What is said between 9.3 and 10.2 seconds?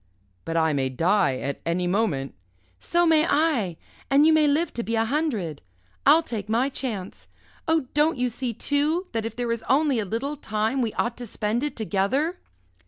there is only a